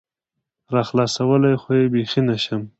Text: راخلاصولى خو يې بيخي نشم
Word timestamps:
راخلاصولى 0.75 1.51
خو 1.61 1.69
يې 1.79 1.83
بيخي 1.91 2.21
نشم 2.27 2.61